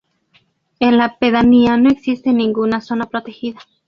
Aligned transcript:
En 0.79 0.97
la 0.97 1.19
pedanía 1.19 1.77
no 1.77 1.87
existe 1.91 2.33
ninguna 2.33 2.81
zona 2.81 3.05
protegida. 3.05 3.59